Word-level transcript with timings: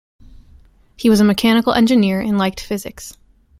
He 0.97 1.11
was 1.11 1.19
a 1.19 1.23
mechanical 1.23 1.73
engineer 1.73 2.19
and 2.21 2.39
liked 2.39 2.59
physics. 2.59 3.15